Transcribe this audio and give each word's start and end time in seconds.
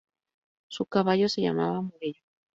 Su 0.67 0.87
caballo 0.87 1.29
se 1.29 1.43
llamaba 1.43 1.79
Morello. 1.83 2.23